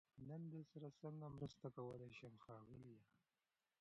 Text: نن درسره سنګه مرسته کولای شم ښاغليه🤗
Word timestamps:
نن 0.27 0.41
درسره 0.53 0.89
سنګه 0.99 1.27
مرسته 1.37 1.67
کولای 1.77 2.11
شم 2.17 2.33
ښاغليه🤗 2.43 3.05